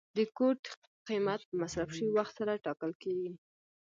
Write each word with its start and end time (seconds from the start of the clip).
د 0.17 0.19
کوټ 0.37 0.61
قیمت 1.07 1.41
په 1.47 1.53
مصرف 1.61 1.89
شوي 1.97 2.11
وخت 2.17 2.33
سره 2.39 2.61
ټاکل 2.65 2.91
کیږي. 3.01 3.31